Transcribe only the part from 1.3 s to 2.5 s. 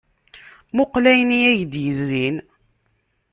i ak-d-izzin.